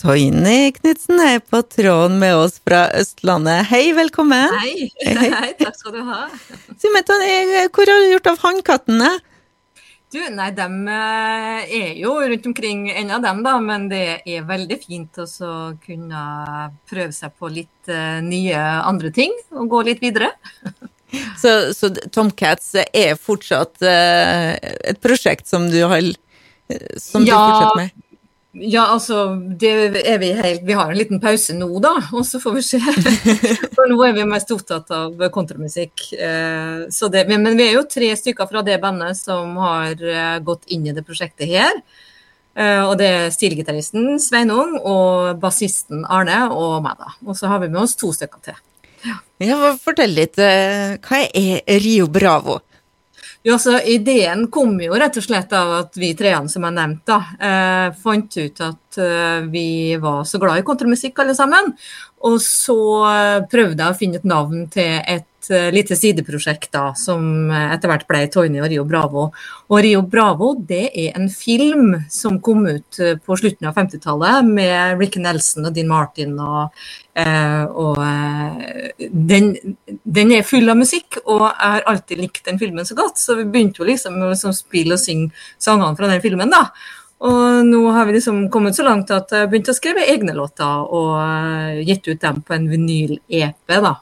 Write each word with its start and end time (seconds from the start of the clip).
Toini 0.00 0.70
Knutsen 0.72 1.18
er 1.20 1.42
på 1.44 1.58
tråden 1.68 2.14
med 2.22 2.32
oss 2.40 2.54
fra 2.64 2.86
Østlandet. 2.96 3.66
Hei, 3.68 3.90
velkommen. 3.92 4.54
Hei, 4.62 4.86
Hei 5.04 5.50
takk 5.58 5.76
skal 5.76 5.98
du 5.98 6.00
ha. 6.08 6.22
Si 6.80 6.88
meg, 6.94 7.04
Tony, 7.04 7.66
hvor 7.68 7.90
har 7.90 8.00
du 8.00 8.06
gjort 8.14 8.30
av 8.32 8.38
hannkattene? 8.40 9.10
Du, 10.10 10.18
nei, 10.32 10.48
de 10.56 10.66
eh, 10.94 11.76
er 11.82 12.00
jo 12.00 12.14
rundt 12.16 12.48
omkring 12.48 12.88
ennå, 12.94 13.20
dem, 13.20 13.44
da. 13.44 13.58
Men 13.60 13.90
det 13.92 14.02
er 14.24 14.48
veldig 14.48 14.80
fint 14.80 15.20
å 15.20 15.28
kunne 15.84 16.24
prøve 16.88 17.12
seg 17.12 17.36
på 17.36 17.52
litt 17.52 17.92
uh, 17.92 18.24
nye 18.24 18.64
andre 18.80 19.12
ting 19.12 19.36
og 19.52 19.68
gå 19.74 19.84
litt 19.90 20.00
videre. 20.00 20.32
så, 21.42 21.74
så, 21.76 21.92
Tomcats 22.08 22.72
er 22.88 23.20
fortsatt 23.20 23.84
uh, 23.84 24.56
et 24.56 25.04
prosjekt 25.04 25.50
som 25.50 25.68
du 25.68 25.82
har 25.84 26.00
som 26.96 27.26
ja, 27.26 27.34
du 27.34 27.36
fortsetter 27.36 27.84
med? 27.84 28.09
Ja, 28.52 28.88
altså 28.90 29.28
det 29.38 29.70
er 30.02 30.16
vi 30.18 30.32
helt 30.34 30.64
Vi 30.66 30.74
har 30.74 30.90
en 30.90 30.98
liten 30.98 31.20
pause 31.22 31.54
nå, 31.54 31.68
da, 31.82 31.92
og 32.10 32.24
så 32.26 32.40
får 32.42 32.56
vi 32.56 32.62
se. 32.66 32.80
For 33.76 33.86
nå 33.90 33.98
er 34.02 34.16
vi 34.16 34.26
mest 34.26 34.50
opptatt 34.50 34.90
av 34.94 35.22
kontramusikk. 35.34 36.08
Eh, 36.18 36.88
det, 37.14 37.24
men 37.30 37.46
vi 37.54 37.68
er 37.68 37.76
jo 37.76 37.86
tre 37.86 38.10
stykker 38.18 38.50
fra 38.50 38.64
det 38.66 38.80
bandet 38.82 39.18
som 39.20 39.54
har 39.62 39.94
eh, 40.02 40.38
gått 40.42 40.66
inn 40.74 40.88
i 40.88 40.94
det 40.96 41.06
prosjektet 41.06 41.46
her. 41.46 41.78
Eh, 42.58 42.82
og 42.82 42.96
det 42.98 43.10
er 43.10 43.30
stilgitaristen 43.30 44.18
Sveinung 44.18 44.80
og 44.80 45.38
bassisten 45.42 46.02
Arne 46.10 46.48
og 46.50 46.80
meg, 46.82 46.98
da. 46.98 47.14
Og 47.28 47.38
så 47.38 47.52
har 47.52 47.62
vi 47.62 47.70
med 47.70 47.84
oss 47.84 47.94
to 48.00 48.10
stykker 48.16 48.42
til. 48.50 48.58
Ja, 49.06 49.20
ja 49.46 49.76
Fortell 49.78 50.18
litt. 50.18 50.34
Hva 50.40 51.22
er 51.22 51.62
Rio 51.86 52.10
Bravo? 52.10 52.58
Jo, 53.42 53.58
så 53.58 53.78
Ideen 53.80 54.50
kom 54.52 54.74
jo 54.84 54.96
rett 55.00 55.16
og 55.16 55.24
slett 55.24 55.52
av 55.56 55.70
at 55.78 55.94
vi 55.96 56.10
treene 56.16 56.50
som 56.52 56.66
jeg 56.66 56.76
nevnte, 56.76 57.16
eh, 57.40 57.86
fant 58.02 58.36
ut 58.36 58.60
at 58.66 58.98
eh, 59.00 59.46
vi 59.48 59.96
var 59.96 60.26
så 60.28 60.36
glad 60.42 60.60
i 60.60 60.66
kontramusikk 60.66 61.22
alle 61.22 61.32
sammen. 61.38 61.72
Og 62.28 62.36
så 62.44 62.76
eh, 63.08 63.38
prøvde 63.48 63.80
jeg 63.80 63.94
å 63.94 63.96
finne 63.96 64.20
et 64.20 64.28
navn 64.28 64.66
til 64.74 64.98
et 65.00 65.29
uh, 65.48 65.70
lite 65.72 65.96
sideprosjekt 65.96 66.68
da, 66.74 66.90
som 66.98 67.48
etter 67.50 67.90
hvert 67.90 68.06
ble 68.08 68.20
Toyny 68.32 68.60
og 68.60 68.68
Rio 68.72 68.84
Bravo. 68.88 69.24
Og 69.70 69.82
Rio 69.86 70.02
Bravo 70.06 70.52
det 70.68 70.90
er 70.90 71.16
en 71.18 71.30
film 71.32 71.94
som 72.12 72.36
kom 72.44 72.66
ut 72.68 73.00
uh, 73.00 73.14
på 73.16 73.38
slutten 73.40 73.70
av 73.70 73.80
50-tallet 73.80 74.50
med 74.50 75.00
Rick 75.00 75.16
Nelson 75.22 75.70
og 75.70 75.74
Dean 75.76 75.90
Martin. 75.90 76.36
og, 76.40 76.76
og 77.20 77.98
den, 79.10 79.50
den, 80.04 80.30
er 80.32 80.46
full 80.46 80.70
av 80.70 80.78
musikk, 80.78 81.18
og 81.24 81.42
jeg 81.48 81.74
har 81.74 81.84
alltid 81.90 82.22
likt 82.22 82.46
den 82.46 82.60
filmen 82.60 82.86
så 82.86 82.96
godt, 82.96 83.18
så 83.20 83.36
vi 83.36 83.44
begynte 83.50 83.82
jo 83.82 83.88
liksom 83.88 84.16
å 84.20 84.30
liksom, 84.30 84.54
spille 84.56 84.96
og 84.96 85.02
synge 85.02 85.34
sangene 85.58 85.98
fra 85.98 86.08
den 86.08 86.22
filmen. 86.24 86.52
da. 86.52 86.68
Og 87.20 87.66
nå 87.68 87.80
har 87.92 88.06
vi 88.08 88.14
liksom 88.16 88.46
kommet 88.52 88.76
så 88.76 88.86
langt 88.86 89.10
at 89.12 89.32
jeg 89.34 89.50
begynte 89.50 89.74
å 89.74 89.76
skrive 89.76 90.06
egne 90.08 90.32
låter 90.36 90.86
og 90.96 91.82
gitt 91.84 92.06
ut 92.08 92.20
dem 92.22 92.40
på 92.40 92.56
en 92.56 92.68
vinyl-EP. 92.70 93.74
da. 93.76 93.98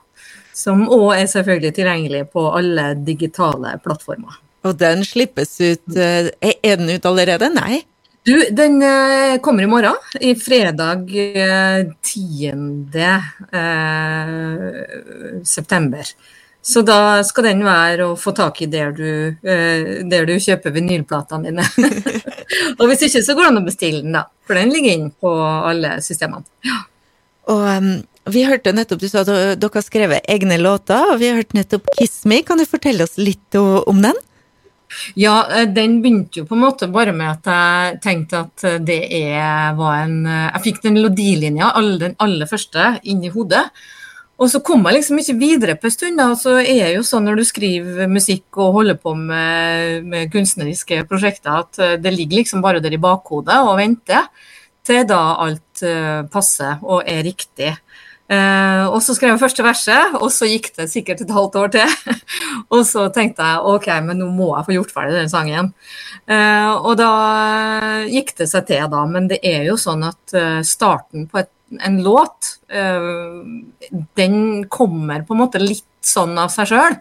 Som 0.58 0.88
òg 0.90 1.12
er 1.14 1.28
selvfølgelig 1.30 1.76
tilgjengelig 1.76 2.24
på 2.32 2.42
alle 2.58 2.90
digitale 3.06 3.76
plattformer. 3.84 4.40
Og 4.66 4.74
den 4.80 5.04
slippes 5.06 5.52
ut 5.60 5.96
eh, 5.96 6.32
Er 6.42 6.80
den 6.80 6.90
ute 6.90 7.08
allerede? 7.08 7.50
Nei? 7.54 7.84
Du, 8.26 8.34
den 8.50 8.82
eh, 8.82 9.38
kommer 9.44 9.62
i 9.62 9.70
morgen. 9.70 9.94
I 10.20 10.34
fredag 10.34 11.06
10. 11.06 12.50
Eh, 13.62 14.74
september. 15.46 16.10
Så 16.68 16.82
da 16.84 17.22
skal 17.24 17.52
den 17.52 17.62
være 17.64 18.10
å 18.10 18.18
få 18.18 18.34
tak 18.36 18.58
i 18.60 18.66
der 18.68 18.90
du, 18.92 19.38
der 19.40 20.26
du 20.28 20.34
kjøper 20.42 20.74
vinylplatene 20.74 21.48
dine. 21.48 21.64
og 22.80 22.84
hvis 22.90 23.06
ikke, 23.06 23.22
så 23.24 23.36
går 23.38 23.46
det 23.46 23.52
an 23.54 23.60
å 23.62 23.64
bestille 23.64 24.02
den, 24.02 24.18
da. 24.18 24.26
For 24.44 24.58
den 24.58 24.74
ligger 24.74 24.98
inn 24.98 25.08
på 25.22 25.32
alle 25.38 25.94
systemene. 26.04 26.44
Ja. 26.66 26.82
Og 27.48 27.64
um, 27.78 27.92
vi 28.32 28.44
hørte 28.48 28.72
nettopp, 28.74 29.00
Du 29.00 29.08
sa 29.08 29.22
at 29.22 29.60
dere 29.60 29.74
har 29.74 29.84
skrevet 29.84 30.26
egne 30.28 30.58
låter, 30.60 31.12
og 31.12 31.20
vi 31.20 31.28
har 31.30 31.40
hørt 31.40 31.54
nettopp 31.54 31.86
'Kiss 31.96 32.24
Me'. 32.24 32.44
Kan 32.44 32.58
du 32.58 32.66
fortelle 32.66 33.04
oss 33.04 33.18
litt 33.18 33.54
om 33.54 34.02
den? 34.02 34.14
Ja, 35.14 35.46
eh, 35.52 35.66
den 35.68 36.00
begynte 36.02 36.40
jo 36.40 36.46
på 36.48 36.56
en 36.56 36.64
måte 36.64 36.88
bare 36.92 37.12
med 37.12 37.28
at 37.28 37.48
jeg 37.50 38.00
tenkte 38.04 38.44
at 38.46 38.84
det 38.86 39.00
er, 39.12 39.74
var 39.76 40.02
en 40.04 40.24
Jeg 40.24 40.64
fikk 40.64 40.82
den 40.82 40.96
melodilinja, 40.96 41.72
den 42.00 42.16
aller 42.18 42.46
første, 42.46 42.98
inn 43.04 43.24
i 43.24 43.32
hodet. 43.32 43.66
Og 44.38 44.48
så 44.50 44.60
kom 44.62 44.84
jeg 44.86 45.00
liksom 45.00 45.18
ikke 45.18 45.38
videre 45.38 45.74
på 45.74 45.88
en 45.88 45.90
stund. 45.90 46.20
og 46.20 46.36
så 46.38 46.58
er 46.60 46.86
det 46.86 46.94
jo 46.94 47.02
sånn 47.02 47.24
når 47.26 47.36
du 47.36 47.44
skriver 47.44 48.06
musikk 48.06 48.56
og 48.56 48.72
holder 48.72 48.94
på 48.94 49.14
med, 49.14 50.04
med 50.04 50.30
kunstneriske 50.30 51.04
prosjekter, 51.08 51.64
at 51.66 52.00
det 52.02 52.14
ligger 52.14 52.38
liksom 52.38 52.62
bare 52.62 52.80
der 52.80 52.94
i 52.94 53.02
bakhodet 53.02 53.58
og 53.66 53.78
venter 53.78 54.28
til 54.86 55.02
da 55.04 55.34
alt 55.42 55.82
passer 56.30 56.78
og 56.82 57.02
er 57.04 57.26
riktig. 57.26 57.74
Uh, 58.28 58.84
og 58.92 58.98
så 59.00 59.14
skrev 59.16 59.30
jeg 59.32 59.40
første 59.40 59.64
verset, 59.64 60.16
og 60.20 60.28
så 60.34 60.44
gikk 60.50 60.66
det 60.76 60.90
sikkert 60.92 61.22
et 61.24 61.30
halvt 61.32 61.54
år 61.62 61.70
til. 61.78 61.92
og 62.74 62.82
så 62.84 63.06
tenkte 63.14 63.46
jeg 63.46 63.62
ok, 63.72 63.88
men 64.04 64.20
nå 64.20 64.28
må 64.36 64.50
jeg 64.52 64.66
få 64.66 64.74
gjort 64.76 64.92
ferdig 64.92 65.16
den 65.16 65.32
sangen. 65.32 65.70
Uh, 66.28 66.74
og 66.76 66.98
da 67.00 67.12
gikk 68.04 68.34
det 68.36 68.50
seg 68.50 68.66
til, 68.68 68.84
da. 68.92 69.06
Men 69.08 69.30
det 69.32 69.40
er 69.48 69.64
jo 69.70 69.78
sånn 69.80 70.04
at 70.10 70.36
uh, 70.36 70.60
starten 70.60 71.24
på 71.30 71.40
et, 71.40 71.52
en 71.84 71.98
låt, 72.00 72.54
den 74.16 74.36
kommer 74.72 75.20
på 75.28 75.34
en 75.34 75.40
måte 75.42 75.60
litt 75.60 75.84
sånn 76.00 76.32
av 76.40 76.48
seg 76.48 76.70
sjøl. 76.70 76.96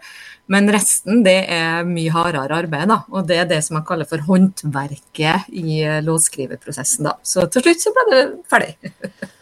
Men 0.52 0.68
resten 0.72 1.22
det 1.24 1.38
er 1.54 1.88
mye 1.88 2.12
hardere 2.12 2.58
arbeid, 2.66 2.84
da. 2.92 2.98
Og 3.08 3.24
det 3.30 3.38
er 3.40 3.48
det 3.48 3.62
som 3.64 3.78
jeg 3.78 3.86
kaller 3.88 4.08
for 4.10 4.20
håndverket 4.28 5.48
i 5.56 5.80
låtskriverprosessen, 6.04 7.08
da. 7.08 7.16
Så 7.24 7.48
til 7.48 7.64
slutt 7.64 7.84
så 7.86 7.94
ble 7.96 8.06
det 8.12 8.22
ferdig. 8.52 8.92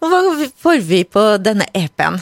Og 0.00 0.10
hva 0.12 0.50
får 0.62 0.82
vi 0.86 1.04
på 1.08 1.24
denne 1.42 1.66
EP-en? 1.74 2.20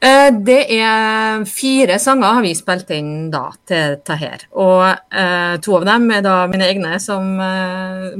Eh, 0.00 0.28
det 0.46 0.58
er 0.76 1.44
fire 1.48 1.96
sanger 2.02 2.36
har 2.38 2.44
vi 2.44 2.52
spilt 2.56 2.90
inn 2.94 3.28
da 3.32 3.48
til 3.66 3.96
dette 3.96 4.18
her. 4.20 4.44
Og 4.62 4.84
eh, 4.86 5.56
to 5.64 5.76
av 5.78 5.86
dem 5.88 6.08
er 6.14 6.24
da 6.24 6.36
mine 6.50 6.68
egne, 6.68 7.00
som 7.02 7.40
eh, 7.42 8.16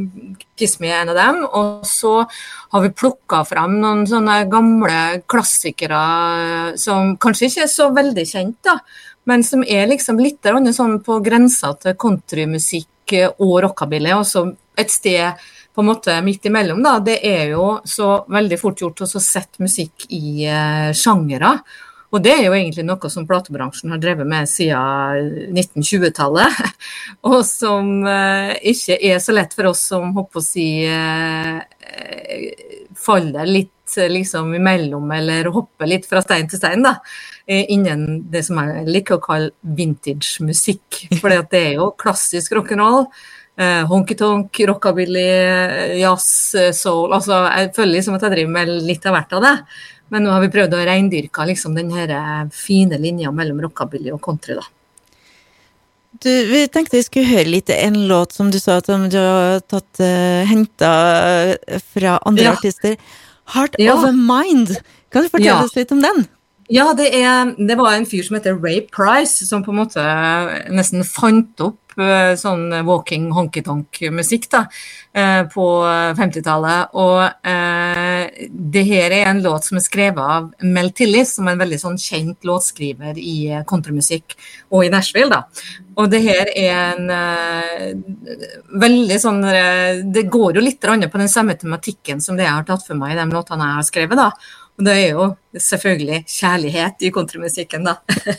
Kiss 0.59 0.79
er 0.81 1.03
en 1.03 1.13
av 1.13 1.19
dem. 1.21 1.43
Og 1.47 1.87
så 1.89 2.15
har 2.25 2.85
vi 2.85 2.95
plukka 2.97 3.45
frem 3.49 3.79
noen 3.83 4.07
sånne 4.09 4.41
gamle 4.53 5.01
klassikere 5.31 6.77
som 6.81 7.15
kanskje 7.23 7.51
ikke 7.51 7.67
er 7.67 7.73
så 7.73 7.91
veldig 7.95 8.27
kjent, 8.27 8.59
da, 8.67 8.79
men 9.27 9.45
som 9.47 9.63
er 9.63 9.89
liksom 9.91 10.21
litt 10.23 10.47
sånn 10.75 11.01
på 11.05 11.21
grensa 11.25 11.75
til 11.81 11.97
countrymusikk 11.99 13.15
og 13.39 13.61
rockabilly. 13.67 14.15
Også 14.17 14.49
et 14.79 14.91
sted 14.93 15.47
på 15.77 15.83
en 15.83 15.91
måte 15.91 16.15
midt 16.25 16.47
imellom, 16.49 16.79
da, 16.81 16.95
det 17.05 17.19
er 17.29 17.51
jo 17.53 17.65
så 17.85 18.23
veldig 18.33 18.57
fort 18.57 18.81
gjort 18.81 19.03
å 19.05 19.21
sette 19.21 19.61
musikk 19.61 20.07
i 20.09 20.47
eh, 20.49 20.89
sjangere. 20.97 21.51
Og 22.17 22.23
det 22.25 22.33
er 22.33 22.47
jo 22.47 22.55
egentlig 22.57 22.87
noe 22.89 23.11
som 23.13 23.27
platebransjen 23.29 23.93
har 23.93 24.01
drevet 24.01 24.25
med 24.31 24.49
siden 24.49 25.53
1920-tallet. 25.53 26.63
Og 27.29 27.43
som 27.45 27.93
eh, 28.09 28.55
ikke 28.73 28.97
er 29.05 29.21
så 29.21 29.37
lett 29.37 29.53
for 29.53 29.69
oss 29.69 29.85
som 29.93 30.17
håper 30.17 30.41
å 30.41 30.47
si 30.47 30.67
eh, 30.89 31.61
faller 32.97 33.53
litt 33.53 34.01
liksom 34.17 34.57
imellom, 34.57 35.13
eller 35.13 35.53
hopper 35.53 35.93
litt 35.93 36.09
fra 36.09 36.25
stein 36.25 36.49
til 36.49 36.59
stein, 36.59 36.89
da. 36.89 36.97
Innen 37.47 38.25
det 38.33 38.47
som 38.49 38.65
jeg 38.65 38.89
liker 38.89 39.21
å 39.21 39.27
kalle 39.29 39.53
vintage 39.77 40.41
musikk. 40.41 41.05
For 41.21 41.37
det 41.37 41.67
er 41.67 41.83
jo 41.83 41.93
klassisk 42.01 42.57
rock'n'roll 42.57 43.11
eh, 43.59 43.83
honky-tonk, 43.91 44.61
rockabilly, 44.71 45.27
jazz, 46.01 46.29
soul 46.77 47.15
altså 47.17 47.43
Jeg 47.49 47.75
føler 47.77 47.99
liksom 47.99 48.17
at 48.17 48.27
jeg 48.27 48.37
driver 48.37 48.57
med 48.59 48.73
litt 48.87 49.07
av 49.09 49.17
hvert 49.17 49.37
av 49.39 49.47
det. 49.47 49.55
Men 50.15 50.23
nå 50.23 50.31
har 50.31 50.43
vi 50.45 50.53
prøvd 50.55 50.75
å 50.77 50.87
reindyrke 50.87 51.47
liksom 51.49 51.75
den 51.75 51.91
eh, 52.05 52.43
fine 52.55 52.99
linja 53.03 53.33
mellom 53.35 53.65
rockabilly 53.67 54.13
og 54.15 54.23
country, 54.23 54.59
da. 54.59 54.67
Du, 56.23 56.31
vi 56.49 56.63
tenkte 56.73 56.97
vi 56.97 57.05
skulle 57.05 57.29
høre 57.29 57.51
litt 57.51 57.71
en 57.75 57.99
låt 58.09 58.33
som 58.33 58.49
du 58.53 58.57
sa 58.63 58.79
at 58.81 58.87
du 58.89 59.19
har 59.19 59.59
tatt 59.69 60.01
uh, 60.01 60.07
eh, 60.07 60.47
henta 60.49 60.93
eh, 61.67 61.83
fra 61.93 62.17
andre 62.25 62.47
ja. 62.47 62.55
artister. 62.57 62.95
'Heart 63.47 63.77
ja. 63.83 63.95
of 63.95 64.07
a 64.07 64.15
Mind'. 64.15 64.73
Kan 65.13 65.27
du 65.27 65.29
fortelle 65.29 65.53
ja. 65.53 65.65
oss 65.65 65.77
litt 65.77 65.93
om 65.93 66.01
den? 66.03 66.25
Ja, 66.73 66.91
det, 66.99 67.13
er, 67.15 67.53
det, 67.59 67.77
var 67.79 67.95
en 67.95 68.07
fyr 68.09 68.25
som 68.27 68.39
heter 68.39 68.57
Ray 68.59 68.81
Price, 68.91 69.47
som 69.47 69.63
på 69.63 69.71
en 69.71 69.83
måte 69.85 70.07
nesten 70.75 71.05
fant 71.07 71.63
opp 71.63 71.79
Eh, 71.97 72.35
sånn 72.37 72.69
walking 72.85 73.31
honky-tonk-musikk 73.33 74.51
da, 74.53 74.67
eh, 75.17 75.47
på 75.49 75.65
50-tallet. 76.19 76.93
Og 76.93 77.23
eh, 77.25 78.49
det 78.53 78.83
her 78.85 79.15
er 79.17 79.31
en 79.31 79.41
låt 79.45 79.65
som 79.65 79.81
er 79.81 79.85
skrevet 79.85 80.21
av 80.21 80.51
Mel 80.61 80.93
Tillis, 80.93 81.33
som 81.39 81.49
er 81.49 81.57
en 81.57 81.63
veldig 81.65 81.79
sånn 81.81 81.97
kjent 82.01 82.45
låtskriver 82.45 83.17
i 83.17 83.49
countrymusikk 83.69 84.37
og 84.69 84.85
i 84.85 84.93
Nashville. 84.93 85.31
da. 85.33 85.73
Og 85.97 86.11
det 86.13 86.21
her 86.27 86.53
er 86.53 86.75
en 86.93 87.09
eh, 87.17 87.89
veldig 88.77 89.17
sånn 89.21 89.41
Det 90.13 90.27
går 90.29 90.59
jo 90.59 90.61
litt 90.61 90.81
på 90.81 91.19
den 91.19 91.29
samme 91.33 91.57
tematikken 91.57 92.21
som 92.21 92.37
det 92.37 92.45
jeg 92.45 92.53
har 92.53 92.69
tatt 92.69 92.85
for 92.85 92.95
meg 92.95 93.15
i 93.15 93.21
de 93.23 93.27
låtene 93.33 93.71
jeg 93.71 93.81
har 93.81 93.89
skrevet. 93.89 94.21
da. 94.21 94.31
Og 94.77 94.85
det 94.85 94.95
er 95.01 95.15
jo 95.17 95.27
selvfølgelig 95.57 96.19
kjærlighet 96.29 97.05
i 97.09 97.11
kontramusikken, 97.15 97.87
da. 97.89 97.97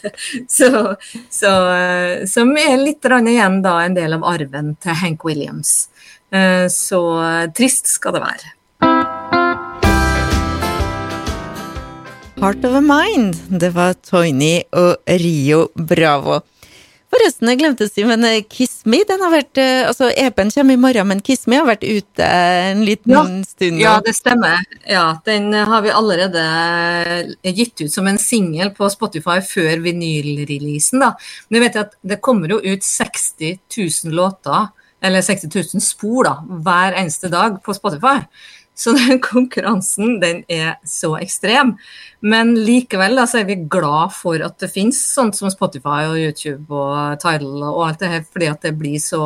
så, 0.58 0.70
så, 1.34 1.54
som 2.30 2.52
er 2.62 2.76
litt 2.78 3.08
igjen 3.08 3.62
da 3.66 3.80
en 3.86 3.98
del 3.98 4.14
av 4.20 4.28
arven 4.28 4.76
til 4.84 5.00
Hank 5.02 5.26
Williams. 5.26 5.90
Eh, 6.30 6.68
så 6.70 7.02
trist 7.58 7.90
skal 7.90 8.20
det 8.20 8.24
være. 8.28 8.54
Heart 12.38 12.66
of 12.70 12.76
a 12.78 12.82
Mind, 12.86 13.34
det 13.50 13.72
var 13.74 13.96
Tony 14.06 14.62
og 14.78 15.02
Rio 15.10 15.72
Bravo. 15.74 16.44
Forresten, 17.08 17.48
jeg 17.48 17.60
glemte 17.62 17.86
å 17.88 17.90
si, 17.90 18.04
men 18.04 18.26
eh, 18.28 18.42
Kiss 18.52 18.82
Me, 18.90 19.00
den 19.08 19.22
har 19.24 19.32
vært 19.32 19.60
eh, 19.62 19.86
Altså, 19.88 20.10
EP-en 20.12 20.52
kommer 20.52 20.76
i 20.76 20.82
morgen, 20.82 21.08
men 21.08 21.22
Kiss 21.24 21.46
Me 21.48 21.60
har 21.62 21.68
vært 21.70 21.86
ute 21.88 22.28
en 22.28 22.82
liten 22.84 23.14
ja. 23.14 23.22
stund. 23.48 23.80
Ja, 23.80 23.94
det 24.04 24.14
stemmer. 24.18 24.66
Ja, 24.84 25.06
den 25.28 25.54
har 25.56 25.86
vi 25.86 25.94
allerede 25.96 26.44
gitt 27.48 27.80
ut 27.80 27.94
som 27.94 28.10
en 28.12 28.20
singel 28.20 28.74
på 28.76 28.90
Spotify 28.92 29.40
før 29.46 29.86
vinylreleasen, 29.86 31.00
da. 31.06 31.14
Men 31.48 31.62
jeg 31.62 31.66
vet 31.68 31.80
at 31.86 31.96
det 32.12 32.20
kommer 32.26 32.58
jo 32.58 32.60
ut 32.60 32.84
60 32.84 33.56
000 33.78 34.18
låter, 34.18 34.68
eller 35.00 35.24
60 35.24 35.48
000 35.54 35.84
spor, 35.88 36.28
da, 36.28 36.36
hver 36.68 37.00
eneste 37.00 37.32
dag 37.32 37.62
på 37.64 37.76
Spotify. 37.78 38.20
Så 38.78 38.94
den 38.98 39.22
konkurransen 39.32 40.20
den 40.22 40.44
er 40.52 40.78
så 40.88 41.16
ekstrem. 41.20 41.76
Men 42.22 42.54
likevel 42.56 43.18
da, 43.18 43.26
så 43.30 43.42
er 43.42 43.50
vi 43.50 43.60
glad 43.70 44.14
for 44.18 44.42
at 44.46 44.60
det 44.62 44.72
finnes 44.74 45.00
sånt 45.02 45.38
som 45.38 45.52
Spotify 45.54 46.06
og 46.12 46.20
YouTube 46.22 46.70
og 46.70 47.18
Tidal 47.24 47.66
og 47.72 47.84
alt 47.90 48.06
det 48.06 48.14
her, 48.14 48.30
fordi 48.30 48.52
at 48.52 48.70
det 48.70 48.76
blir 48.78 49.02
så 49.02 49.24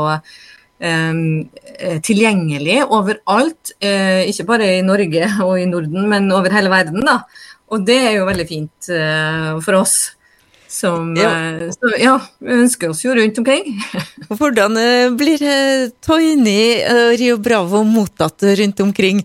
um, 0.81 1.49
tilgjengelig 2.07 2.81
overalt. 2.87 3.75
Uh, 3.83 4.23
ikke 4.27 4.47
bare 4.53 4.71
i 4.77 4.85
Norge 4.85 5.27
og 5.47 5.59
i 5.59 5.67
Norden, 5.69 6.07
men 6.11 6.31
over 6.31 6.55
hele 6.55 6.71
verden. 6.71 7.03
da. 7.05 7.21
Og 7.71 7.85
det 7.87 8.01
er 8.07 8.17
jo 8.19 8.25
veldig 8.27 8.47
fint 8.47 8.91
uh, 8.91 9.59
for 9.63 9.83
oss. 9.83 9.99
Som 10.71 11.09
ja. 11.19 11.27
Så, 11.75 11.89
ja, 11.99 12.13
vi 12.39 12.53
ønsker 12.61 12.93
oss 12.93 13.01
jo 13.03 13.11
rundt 13.11 13.35
omkring. 13.41 13.73
Hvordan 14.39 14.79
blir 15.19 15.41
Toini 15.99 16.79
Rio 17.19 17.35
Bravo 17.43 17.81
mottatt 17.83 18.47
rundt 18.55 18.79
omkring? 18.79 19.19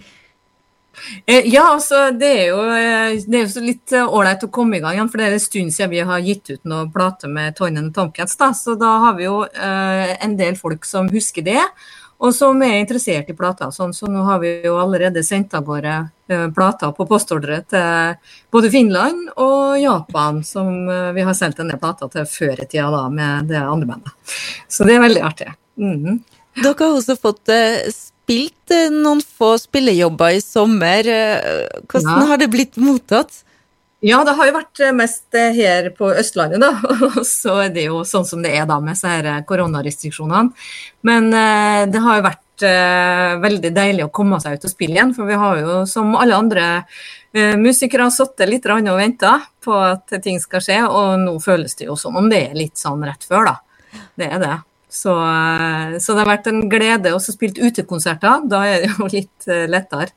Eh, 1.27 1.49
ja, 1.53 1.67
altså 1.73 2.11
det 2.11 2.31
er 2.41 2.47
jo, 2.51 2.63
eh, 2.73 3.19
det 3.27 3.41
er 3.41 3.45
jo 3.47 3.65
litt 3.65 3.93
eh, 3.95 4.07
ålreit 4.07 4.47
å 4.47 4.51
komme 4.53 4.79
i 4.79 4.83
gang 4.83 4.97
igjen. 4.97 5.11
For 5.13 5.21
det 5.21 5.29
er 5.29 5.37
en 5.37 5.45
stund 5.45 5.75
siden 5.75 5.93
vi 5.93 6.03
har 6.09 6.25
gitt 6.25 6.51
ut 6.51 6.65
noen 6.69 6.91
plater 6.93 7.33
med 7.33 7.57
Toinen 7.59 7.93
Tomcats. 7.95 8.37
Da, 8.41 8.53
så 8.57 8.77
da 8.81 8.97
har 9.05 9.17
vi 9.19 9.29
jo 9.29 9.45
eh, 9.47 10.17
en 10.25 10.37
del 10.39 10.59
folk 10.59 10.87
som 10.89 11.11
husker 11.13 11.47
det, 11.47 11.63
og 12.17 12.33
som 12.33 12.63
er 12.65 12.79
interessert 12.81 13.29
i 13.29 13.37
plater. 13.37 13.71
Sånn, 13.75 13.93
så 13.97 14.09
nå 14.11 14.25
har 14.27 14.41
vi 14.41 14.55
jo 14.65 14.77
allerede 14.81 15.25
sendt 15.27 15.55
av 15.57 15.67
gårde 15.69 15.97
eh, 16.33 16.47
plater 16.57 16.95
på 16.97 17.09
postordre 17.09 17.61
til 17.69 18.17
både 18.53 18.73
Finland 18.73 19.35
og 19.37 19.77
Japan, 19.83 20.41
som 20.47 20.89
eh, 20.89 21.13
vi 21.17 21.27
har 21.29 21.37
sendt 21.37 21.61
en 21.61 21.73
del 21.73 21.81
plater 21.83 22.11
til 22.13 22.29
før 22.31 22.65
i 22.65 22.69
tida 22.71 22.89
da, 22.95 23.05
med 23.13 23.53
det 23.53 23.61
andre 23.61 23.93
bandet. 23.93 24.35
Så 24.69 24.89
det 24.89 24.97
er 24.97 25.05
veldig 25.05 25.25
artig. 25.29 25.53
Mm 25.77 25.97
-hmm. 26.05 26.19
Dere 26.63 26.85
har 26.85 26.97
også 26.97 27.17
fått 27.21 27.51
spilt 28.27 28.75
eh, 28.75 28.91
noen 28.91 29.23
få 29.23 29.55
spillejobber 29.59 30.35
i 30.37 30.43
sommer. 30.43 31.07
Eh, 31.07 31.83
hvordan 31.87 32.23
ja. 32.23 32.31
har 32.33 32.41
det 32.43 32.51
blitt 32.51 32.79
mottatt? 32.83 33.45
Ja, 34.05 34.21
det 34.27 34.35
har 34.37 34.49
jo 34.49 34.57
vært 34.59 34.83
eh, 34.83 34.95
mest 34.95 35.37
her 35.37 35.93
på 35.97 36.11
Østlandet, 36.11 36.61
da. 36.63 36.73
Og 37.13 37.23
så 37.27 37.61
er 37.67 37.71
det 37.75 37.87
jo 37.87 38.03
sånn 38.07 38.27
som 38.27 38.43
det 38.43 38.57
er 38.59 38.67
da 38.67 38.81
med 38.83 38.99
disse 38.99 39.39
koronarestriksjonene. 39.47 40.51
Men 41.07 41.31
det 41.31 42.03
har 42.03 42.19
jo 42.19 42.27
vært 42.27 42.43
veldig 43.43 43.71
deilig 43.77 44.07
å 44.07 44.13
komme 44.17 44.39
seg 44.41 44.57
ut 44.57 44.65
og 44.67 44.73
spille 44.73 44.97
igjen. 44.97 45.15
For 45.15 45.29
vi 45.29 45.39
har 45.39 45.61
jo 45.61 45.81
som 45.87 46.15
alle 46.19 46.39
andre 46.41 46.69
musikere 47.61 48.09
sittet 48.11 48.49
litt 48.49 48.67
og 48.67 48.97
venta 48.97 49.37
på 49.63 49.75
at 49.77 50.19
ting 50.25 50.41
skal 50.43 50.65
skje, 50.65 50.81
og 50.89 51.21
nå 51.21 51.37
føles 51.45 51.77
det 51.79 51.87
jo 51.91 51.99
som 52.01 52.17
om 52.17 52.31
det 52.33 52.47
er 52.49 52.57
litt 52.59 52.81
sånn 52.81 53.05
rett 53.07 53.29
før, 53.29 53.53
da. 53.53 54.01
Det 54.17 54.31
er 54.33 54.41
det. 54.43 54.57
Så, 54.97 55.13
eh, 55.13 55.99
så, 56.01 56.15
det 56.15 56.23
har 56.23 56.31
vært 56.31 56.49
en 56.51 56.63
glede 56.73 57.15
Også 57.17 57.35
spilt 57.35 57.61
utekonserter. 57.61 58.47
Da 58.49 58.63
er 58.69 58.85
det 58.85 58.95
jo 58.95 59.11
litt 59.19 59.51
eh, 59.51 59.67
lettere 59.71 60.13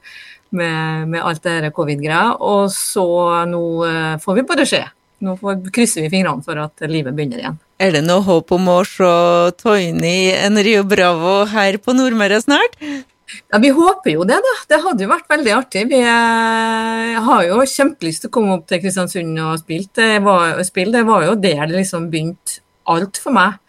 med, 0.56 1.10
med 1.12 1.22
alt 1.22 1.44
det 1.46 1.74
covid-greia. 1.76 2.38
Og 2.40 2.72
så 2.74 3.10
nå 3.50 3.66
eh, 3.90 4.16
får 4.24 4.40
vi 4.40 4.48
bare 4.54 4.68
se. 4.70 4.82
Nå 5.26 5.36
får, 5.42 5.60
krysser 5.76 6.06
vi 6.06 6.14
fingrene 6.14 6.46
for 6.46 6.62
at 6.64 6.88
livet 6.88 7.16
begynner 7.16 7.42
igjen. 7.42 7.60
Er 7.80 7.92
det 7.96 8.06
noe 8.06 8.24
håp 8.24 8.52
om 8.56 8.72
å 8.72 8.80
se 8.88 9.12
Toini 9.60 10.32
en 10.32 10.60
Rio 10.64 10.86
Bravo 10.88 11.42
her 11.52 11.76
på 11.84 11.96
Nordmøre 11.96 12.40
snart? 12.44 12.80
Ja, 12.80 13.60
Vi 13.62 13.70
håper 13.76 14.14
jo 14.16 14.24
det, 14.26 14.40
da. 14.42 14.54
Det 14.72 14.80
hadde 14.82 15.04
jo 15.04 15.12
vært 15.12 15.28
veldig 15.30 15.52
artig. 15.54 15.84
Vi 15.92 16.00
har 16.02 17.44
jo 17.46 17.60
kjempelyst 17.68 18.24
til 18.24 18.32
å 18.32 18.34
komme 18.40 18.56
opp 18.56 18.66
til 18.72 18.80
Kristiansund 18.82 19.44
og 19.44 19.60
spille. 19.62 19.92
Det 20.00 20.24
var, 20.26 20.64
spille. 20.66 20.96
Det 20.96 21.04
var 21.06 21.28
jo 21.28 21.36
der 21.38 21.68
det 21.68 21.76
liksom 21.76 22.08
begynte 22.10 22.64
alt 22.90 23.20
for 23.22 23.36
meg. 23.36 23.60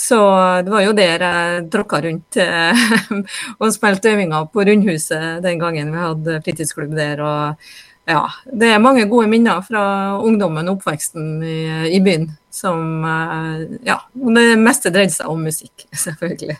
Så 0.00 0.16
det 0.64 0.72
var 0.72 0.86
jo 0.86 0.96
der 0.96 1.20
jeg 1.26 1.68
tråkka 1.72 2.00
rundt 2.06 2.40
eh, 2.40 2.84
og 3.60 3.72
spilte 3.74 4.14
øvinger 4.14 4.48
på 4.52 4.64
Rundhuset 4.64 5.44
den 5.44 5.60
gangen 5.60 5.92
vi 5.92 6.04
hadde 6.06 6.40
fritidsklubb 6.46 6.94
der. 6.96 7.20
og 7.20 7.66
ja, 8.08 8.22
Det 8.48 8.70
er 8.72 8.82
mange 8.82 9.04
gode 9.10 9.28
minner 9.30 9.60
fra 9.66 9.82
ungdommen 10.24 10.70
og 10.70 10.78
oppveksten 10.78 11.42
i, 11.44 11.58
i 11.92 12.00
byen. 12.04 12.30
Som 12.50 13.04
eh, 13.06 13.66
Ja, 13.86 13.98
det 14.14 14.46
meste 14.58 14.90
dreide 14.94 15.12
seg 15.14 15.28
om 15.30 15.44
musikk, 15.44 15.84
selvfølgelig. 16.04 16.56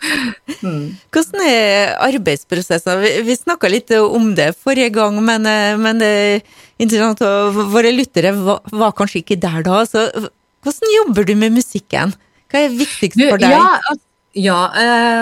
mm. 0.62 0.84
Hvordan 1.10 1.42
er 1.42 1.96
arbeidsprosessen? 2.06 3.02
Vi, 3.02 3.10
vi 3.26 3.36
snakka 3.36 3.70
litt 3.72 3.90
om 3.98 4.30
det 4.38 4.52
forrige 4.62 4.94
gang, 4.94 5.18
men, 5.26 5.48
eh, 5.50 5.74
men 5.80 6.04
det 6.04 6.12
er 6.20 6.38
interessant. 6.78 7.24
Våre 7.74 7.90
lyttere 7.90 8.30
var, 8.38 8.62
var 8.70 8.94
kanskje 8.94 9.24
ikke 9.24 9.40
der 9.42 9.66
da. 9.66 9.82
Så 9.90 10.06
hvordan 10.62 10.96
jobber 11.00 11.26
du 11.26 11.34
med 11.42 11.58
musikken? 11.58 12.14
Hva 12.52 12.66
er 12.66 12.74
viktigst 12.74 13.18
for 13.20 13.42
deg? 13.42 13.54
Ja, 13.54 13.96
ja 14.36 14.58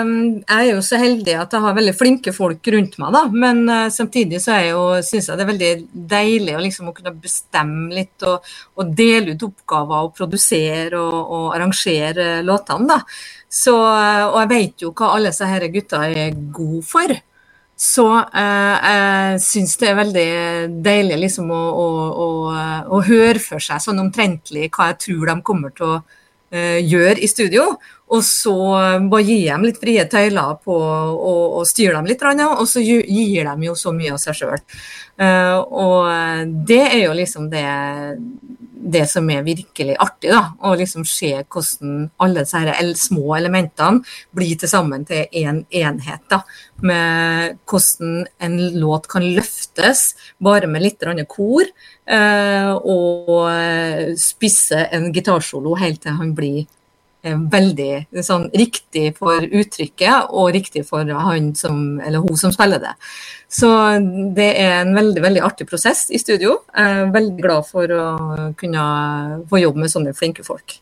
um, 0.03 0.13
jeg 0.41 0.55
er 0.55 0.69
jo 0.69 0.81
så 0.85 0.99
heldig 1.01 1.37
at 1.39 1.53
jeg 1.55 1.63
har 1.63 1.77
veldig 1.77 1.93
flinke 1.97 2.33
folk 2.35 2.71
rundt 2.75 2.97
meg, 3.01 3.13
da. 3.15 3.23
Men 3.31 3.63
uh, 3.69 3.85
samtidig 3.93 4.41
så 4.43 4.57
syns 5.05 5.29
jeg 5.29 5.39
det 5.39 5.45
er 5.45 5.51
veldig 5.51 5.71
deilig 6.15 6.57
å, 6.57 6.63
liksom, 6.65 6.89
å 6.91 6.95
kunne 6.97 7.15
bestemme 7.21 7.93
litt 7.95 8.27
og, 8.27 8.45
og, 8.75 8.91
dele 8.97 9.35
ut 9.35 9.47
oppgaver 9.49 10.09
og 10.09 10.17
produsere 10.17 10.99
og, 10.99 11.21
og 11.37 11.47
arrangere 11.55 12.41
låtene, 12.45 12.89
da. 12.95 12.99
Så, 13.49 13.77
uh, 13.77 14.27
og 14.33 14.41
jeg 14.43 14.51
vet 14.55 14.85
jo 14.85 14.91
hva 14.93 15.15
alle 15.15 15.31
disse 15.31 15.47
her 15.49 15.69
gutta 15.73 16.03
er 16.11 16.35
gode 16.53 16.83
for. 16.85 17.17
Så 17.75 18.05
eh, 18.23 18.75
jeg 18.87 19.39
syns 19.43 19.73
det 19.81 19.87
er 19.89 19.97
veldig 19.97 20.29
deilig 20.83 21.17
liksom 21.25 21.49
å, 21.51 21.63
å, 21.75 21.87
å, 22.23 22.27
å 22.95 22.99
høre 23.03 23.41
for 23.43 23.59
seg 23.63 23.83
sånn 23.83 23.99
omtrentlig 23.99 24.69
hva 24.69 24.93
jeg 24.93 25.01
tror 25.03 25.25
de 25.27 25.35
kommer 25.43 25.73
til 25.75 25.89
å 25.89 25.97
gjør 26.51 27.19
i 27.19 27.27
studio. 27.27 27.69
Og 28.13 28.21
så 28.21 28.53
bare 29.09 29.25
gir 29.25 29.47
dem 29.49 29.63
litt 29.65 29.79
frie 29.81 30.03
tøyler 30.05 30.59
på 30.61 30.75
å 30.77 31.63
styre 31.65 31.97
dem 31.97 32.09
litt, 32.11 32.21
og 32.21 32.67
så 32.69 32.83
gir 32.83 33.47
de 33.49 33.65
jo 33.65 33.73
så 33.73 33.93
mye 33.95 34.13
av 34.13 34.21
seg 34.21 34.37
sjøl. 34.37 34.61
Eh, 35.17 35.57
og 35.57 36.53
det 36.67 36.83
er 36.83 37.01
jo 37.05 37.15
liksom 37.17 37.49
det, 37.49 37.65
det 38.85 39.05
som 39.09 39.29
er 39.33 39.45
virkelig 39.45 39.95
artig, 40.01 40.29
da. 40.31 40.53
Å 40.61 40.75
liksom 40.77 41.05
se 41.09 41.31
hvordan 41.41 42.09
alle 42.21 42.45
disse 42.45 42.91
små 43.01 43.35
elementene 43.37 44.03
blir 44.35 44.59
til 44.61 44.71
sammen 44.71 45.05
til 45.07 45.25
én 45.31 45.47
en 45.49 45.65
enhet. 45.71 46.21
da, 46.29 46.43
Med 46.81 47.57
hvordan 47.65 48.27
en 48.39 48.57
låt 48.79 49.07
kan 49.07 49.23
løftes 49.23 50.15
bare 50.39 50.67
med 50.67 50.81
litt 50.81 51.03
kor. 51.27 51.65
Eh, 52.05 52.71
og 52.71 54.17
spisse 54.17 54.87
en 54.91 55.11
gitarsolo 55.13 55.75
helt 55.75 56.01
til 56.01 56.17
han 56.19 56.35
blir 56.35 56.65
veldig 57.25 58.23
sånn, 58.25 58.47
riktig 58.53 59.15
for 59.17 59.41
uttrykket 59.43 60.29
og 60.29 60.51
riktig 60.55 60.85
for 60.87 61.09
han 61.09 61.53
som, 61.57 61.99
eller 61.99 62.23
hun 62.25 62.37
som 62.39 62.53
spiller 62.53 62.83
det. 62.83 62.93
Så 63.51 63.69
det 64.35 64.51
er 64.61 64.79
en 64.81 64.95
veldig 64.97 65.23
veldig 65.23 65.43
artig 65.45 65.67
prosess 65.69 66.07
i 66.13 66.21
studio. 66.21 66.59
Jeg 66.75 67.01
er 67.01 67.13
veldig 67.15 67.37
glad 67.41 67.69
for 67.69 67.91
å 67.97 68.07
kunne 68.59 68.87
få 69.49 69.61
jobbe 69.63 69.85
med 69.85 69.93
sånne 69.93 70.15
flinke 70.17 70.45
folk. 70.45 70.79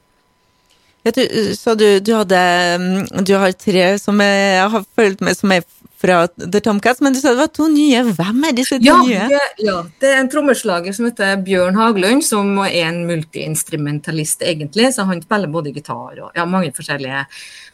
Ja, 1.03 1.11
du, 1.11 1.23
så 1.59 1.75
du, 1.75 1.87
du, 1.99 2.13
hadde, 2.15 2.41
mm, 2.79 3.23
du 3.27 3.33
har 3.35 3.51
tre 3.59 3.87
som 3.99 4.21
jeg 4.23 4.67
har 4.71 4.85
følt 4.95 5.23
med, 5.23 5.35
som 5.35 5.51
er 5.51 5.65
fra 6.03 6.25
The 6.27 6.59
Tomcats, 6.63 7.01
men 7.03 7.15
du 7.15 7.19
sa 7.19 7.31
det 7.31 7.41
var 7.41 7.51
to 7.55 7.69
nye. 7.71 8.01
Hvem 8.15 8.43
er 8.47 8.55
disse 8.55 8.79
to 8.79 8.87
ja, 8.87 8.97
nye? 9.03 9.27
Det, 9.31 9.41
ja, 9.63 9.77
det 10.03 10.11
er 10.11 10.19
en 10.19 10.29
trommeslager 10.31 10.95
som 10.95 11.07
heter 11.07 11.37
Bjørn 11.45 11.79
Haglund, 11.79 12.25
som 12.27 12.57
er 12.65 12.75
en 12.89 13.03
multiinstrumentalist, 13.07 14.43
egentlig. 14.47 14.91
Så 14.95 15.07
han 15.07 15.23
spiller 15.23 15.51
både 15.51 15.71
gitar 15.75 16.19
og 16.19 16.35
ja, 16.35 16.47
mange 16.49 16.73
forskjellige. 16.75 17.23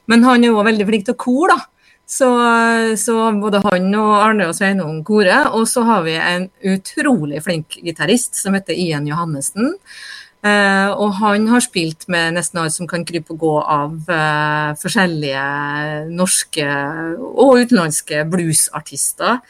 Men 0.09 0.25
han 0.25 0.45
er 0.45 0.53
jo 0.53 0.65
veldig 0.65 0.89
flink 0.89 1.09
til 1.09 1.17
kor, 1.21 1.55
da. 1.55 1.59
Så, 2.09 2.27
så, 2.97 3.15
både 3.37 3.61
han 3.67 3.91
og 3.93 4.13
Arne 4.17 4.47
og 4.49 4.55
Sveinung 4.57 5.03
korer. 5.05 5.51
Og 5.53 5.67
så 5.69 5.85
har 5.85 6.05
vi 6.05 6.15
en 6.17 6.47
utrolig 6.65 7.43
flink 7.45 7.77
gitarist 7.85 8.37
som 8.37 8.57
heter 8.57 8.77
Ian 8.77 9.09
Johannessen. 9.09 9.75
Uh, 10.39 10.95
og 10.95 11.17
han 11.19 11.49
har 11.51 11.59
spilt 11.59 12.05
med 12.07 12.37
nesten 12.37 12.61
alt 12.61 12.71
som 12.71 12.87
kan 12.87 13.03
krype 13.03 13.33
og 13.35 13.41
gå 13.41 13.55
av 13.59 13.97
uh, 14.07 14.69
forskjellige 14.79 15.41
norske 16.15 16.67
og 17.19 17.65
utenlandske 17.65 18.23
bluesartister. 18.31 19.41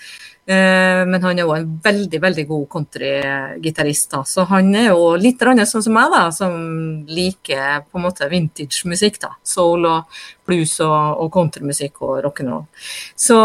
Uh, 0.50 1.06
men 1.06 1.22
han 1.22 1.38
er 1.38 1.46
òg 1.46 1.60
en 1.60 1.70
veldig 1.84 2.22
veldig 2.24 2.46
god 2.50 2.66
countrygitarist. 2.74 4.18
Så 4.26 4.48
han 4.50 4.74
er 4.74 4.90
jo 4.90 5.14
litt 5.22 5.44
sånn 5.44 5.86
som 5.86 5.94
meg, 5.94 6.10
da, 6.10 6.24
som 6.34 7.06
liker 7.06 7.86
på 7.86 8.00
en 8.00 8.08
måte 8.08 8.30
vintage 8.32 8.88
musikk. 8.90 9.20
da, 9.22 9.36
Soul 9.44 9.86
og 9.86 10.20
blues 10.50 10.74
og, 10.82 11.22
og 11.22 11.30
countrymusikk 11.34 12.02
og 12.02 12.24
rock'n'roll. 12.26 12.66
Så, 13.14 13.38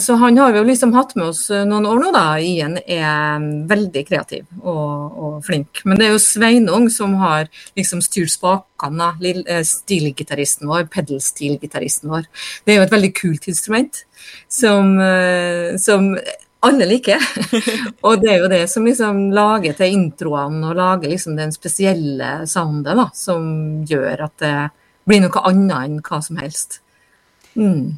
så 0.00 0.16
han 0.22 0.38
har 0.40 0.54
vi 0.54 0.62
jo 0.62 0.68
liksom 0.70 0.94
hatt 0.96 1.12
med 1.18 1.28
oss 1.28 1.46
noen 1.50 1.88
år 1.88 2.00
nå, 2.00 2.12
da. 2.14 2.24
Ian 2.40 2.78
er 2.80 3.44
veldig 3.68 4.04
kreativ 4.08 4.46
og, 4.62 5.18
og 5.20 5.36
flink. 5.46 5.82
Men 5.84 6.00
det 6.00 6.08
er 6.08 6.14
jo 6.14 6.22
Sveinung 6.22 6.88
som 6.92 7.18
har 7.20 7.50
liksom 7.78 8.02
styrt 8.04 8.32
spakene, 8.32 9.12
eh, 9.44 9.62
stilgitaristen 9.66 10.68
vår, 10.70 10.88
pedal-stilgitaristen 10.92 12.12
vår. 12.12 12.26
Det 12.64 12.74
er 12.74 12.80
jo 12.80 12.86
et 12.88 12.96
veldig 12.96 13.12
kult 13.16 13.48
instrument 13.52 14.02
som, 14.48 14.96
eh, 15.00 15.76
som 15.82 16.14
alle 16.64 16.86
liker. 16.88 17.20
og 18.06 18.22
det 18.22 18.32
er 18.32 18.40
jo 18.40 18.48
det 18.52 18.62
som 18.72 18.86
liksom 18.88 19.28
lager 19.36 19.76
til 19.78 19.98
introene 19.98 20.70
og 20.70 20.78
lager 20.78 21.12
liksom 21.12 21.36
den 21.38 21.52
spesielle 21.54 22.40
sounden 22.48 23.02
da, 23.02 23.10
som 23.14 23.46
gjør 23.86 24.26
at 24.28 24.42
det 24.42 24.56
blir 25.06 25.22
noe 25.22 25.44
annet 25.46 25.78
enn 25.84 26.02
hva 26.02 26.20
som 26.24 26.40
helst. 26.40 26.80
Mm. 27.56 27.96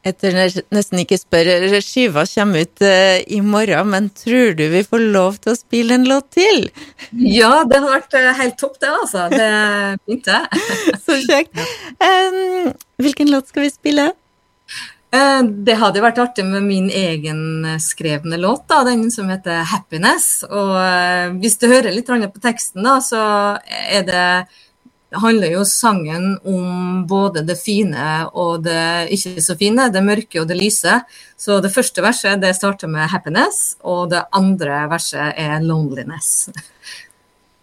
Etter 0.00 0.32
nesten 0.72 1.02
ikke 1.02 1.18
spørre, 1.20 1.80
skiva 1.84 2.22
kommer 2.30 2.64
ut 2.64 2.80
uh, 2.80 3.18
i 3.20 3.42
morgen, 3.44 3.90
men 3.92 4.06
tror 4.16 4.54
du 4.56 4.62
vi 4.72 4.80
får 4.86 5.02
lov 5.12 5.36
til 5.44 5.52
å 5.52 5.58
spille 5.58 5.98
en 5.98 6.06
låt 6.08 6.30
til? 6.38 6.70
Ja, 7.40 7.66
det 7.68 7.82
har 7.82 7.98
vært 7.98 8.16
uh, 8.16 8.30
helt 8.38 8.56
topp, 8.60 8.78
det, 8.80 8.94
altså. 8.94 9.26
Det 9.28 10.24
det. 10.24 10.40
Så 11.04 11.18
kjekt. 11.26 11.52
Um, 12.00 12.72
hvilken 13.02 13.28
låt 13.34 13.52
skal 13.52 13.66
vi 13.66 13.74
spille? 13.74 14.08
Uh, 15.10 15.42
det 15.66 15.74
hadde 15.80 16.02
vært 16.04 16.20
artig 16.22 16.44
med 16.46 16.62
min 16.68 16.86
egenskrevne 16.86 18.38
låt, 18.38 18.68
da, 18.70 18.84
den 18.86 19.10
som 19.10 19.28
heter 19.28 19.64
'Happiness'. 19.66 20.44
Og 20.46 21.38
hvis 21.40 21.58
du 21.58 21.66
hører 21.66 21.90
litt 21.90 22.06
på 22.06 22.42
teksten, 22.42 22.82
da, 22.84 23.00
så 23.00 23.58
det 24.06 24.46
handler 25.18 25.50
jo 25.50 25.64
sangen 25.66 26.38
om 26.46 27.06
både 27.08 27.42
det 27.46 27.58
fine 27.58 28.26
og 28.30 28.64
det 28.64 29.10
ikke 29.14 29.42
så 29.42 29.56
fine, 29.58 29.88
det 29.92 30.02
mørke 30.04 30.42
og 30.42 30.48
det 30.50 30.58
lyse. 30.58 31.00
Så 31.40 31.60
det 31.62 31.72
første 31.74 32.02
verset 32.04 32.40
det 32.40 32.54
starter 32.56 32.88
med 32.88 33.08
'happiness', 33.08 33.76
og 33.82 34.10
det 34.10 34.24
andre 34.32 34.88
verset 34.90 35.34
er 35.36 35.60
'loneliness'. 35.60 36.50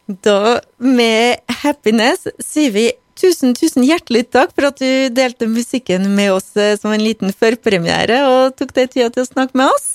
Da, 0.07 0.59
med 0.77 1.41
'happiness', 1.47 2.29
sier 2.39 2.71
vi 2.71 2.91
tusen, 3.17 3.55
tusen 3.57 3.83
hjertelig 3.83 4.29
takk 4.31 4.53
for 4.55 4.69
at 4.69 4.79
du 4.79 5.09
delte 5.11 5.49
musikken 5.51 6.05
med 6.15 6.31
oss 6.37 6.55
eh, 6.55 6.77
som 6.79 6.93
en 6.95 7.03
liten 7.03 7.33
førpremiere, 7.33 8.21
og 8.29 8.55
tok 8.55 8.71
deg 8.77 8.93
tida 8.93 9.09
til 9.11 9.25
å 9.25 9.29
snakke 9.31 9.57
med 9.57 9.67
oss. 9.73 9.89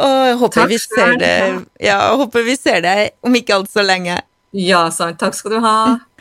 Og 0.00 0.16
jeg 0.30 0.36
håper, 0.40 0.66
vi 0.70 0.78
ser, 0.78 1.14
det, 1.20 1.34
ja, 1.82 2.00
håper 2.16 2.44
vi 2.46 2.56
ser 2.56 2.82
deg 2.84 3.10
om 3.26 3.34
ikke 3.36 3.58
alt 3.58 3.70
så 3.70 3.84
lenge. 3.84 4.20
Ja, 4.56 4.88
sant. 4.94 5.18
Takk 5.20 5.36
skal 5.38 5.58
du 5.58 5.60
ha. 5.62 5.76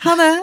Ha 0.05 0.15
det. 0.19 0.33